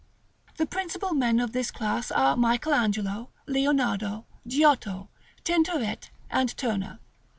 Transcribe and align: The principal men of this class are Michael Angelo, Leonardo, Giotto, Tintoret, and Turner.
The 0.57 0.65
principal 0.65 1.13
men 1.13 1.39
of 1.39 1.51
this 1.51 1.69
class 1.69 2.09
are 2.09 2.35
Michael 2.35 2.73
Angelo, 2.73 3.29
Leonardo, 3.45 4.25
Giotto, 4.47 5.09
Tintoret, 5.43 6.09
and 6.31 6.57
Turner. 6.57 6.97